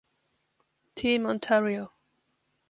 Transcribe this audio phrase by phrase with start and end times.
[0.95, 1.93] Team Ontario